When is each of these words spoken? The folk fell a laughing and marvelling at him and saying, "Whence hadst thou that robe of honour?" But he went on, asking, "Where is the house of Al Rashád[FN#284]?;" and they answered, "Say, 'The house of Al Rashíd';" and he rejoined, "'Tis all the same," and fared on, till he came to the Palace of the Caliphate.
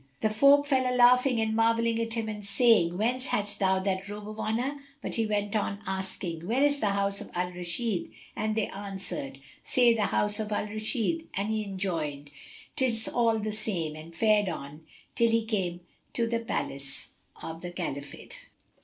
The 0.21 0.31
folk 0.31 0.65
fell 0.65 0.91
a 0.91 0.97
laughing 0.97 1.39
and 1.39 1.55
marvelling 1.55 1.99
at 1.99 2.15
him 2.15 2.27
and 2.27 2.43
saying, 2.43 2.97
"Whence 2.97 3.27
hadst 3.27 3.59
thou 3.59 3.77
that 3.81 4.09
robe 4.09 4.27
of 4.29 4.39
honour?" 4.39 4.79
But 4.99 5.13
he 5.13 5.27
went 5.27 5.55
on, 5.55 5.79
asking, 5.85 6.47
"Where 6.47 6.63
is 6.63 6.79
the 6.79 6.87
house 6.89 7.21
of 7.21 7.29
Al 7.35 7.51
Rashád[FN#284]?;" 7.51 8.11
and 8.35 8.55
they 8.55 8.65
answered, 8.69 9.37
"Say, 9.61 9.93
'The 9.93 10.07
house 10.07 10.39
of 10.39 10.51
Al 10.51 10.65
Rashíd';" 10.65 11.25
and 11.35 11.49
he 11.51 11.69
rejoined, 11.69 12.31
"'Tis 12.75 13.09
all 13.09 13.37
the 13.37 13.51
same," 13.51 13.95
and 13.95 14.11
fared 14.11 14.49
on, 14.49 14.81
till 15.13 15.29
he 15.29 15.45
came 15.45 15.81
to 16.13 16.25
the 16.25 16.39
Palace 16.39 17.09
of 17.43 17.61
the 17.61 17.69
Caliphate. 17.69 18.49